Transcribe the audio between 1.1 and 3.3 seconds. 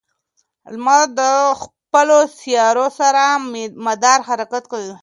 د خپلو سیارو سره